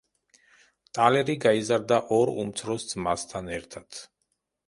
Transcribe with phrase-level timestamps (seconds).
[0.97, 4.03] ტალერი გაიზარდა ორ უმცროს ძმასთან ერთად.